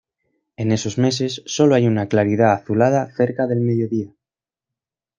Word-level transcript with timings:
En 0.57 0.71
esos 0.71 0.97
meses, 0.97 1.43
solo 1.45 1.75
hay 1.75 1.85
una 1.85 2.07
claridad 2.07 2.53
azulada 2.53 3.11
cerca 3.13 3.45
del 3.45 3.59
mediodía. 3.61 4.15